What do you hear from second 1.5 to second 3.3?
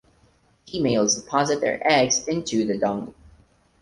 their eggs into the dung.